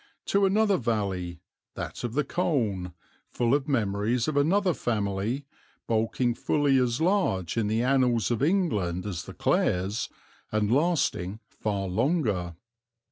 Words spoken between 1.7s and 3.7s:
that of the Colne, full of